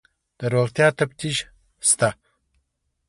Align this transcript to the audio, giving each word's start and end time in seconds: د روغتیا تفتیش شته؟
د 0.39 0.41
روغتیا 0.53 0.87
تفتیش 0.99 1.37
شته؟ 1.89 2.09